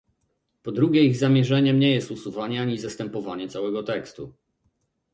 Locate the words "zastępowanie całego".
2.79-3.83